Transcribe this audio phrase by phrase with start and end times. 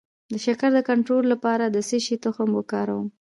[0.31, 3.07] د شکر د کنټرول لپاره د څه شي تخم وکاروم؟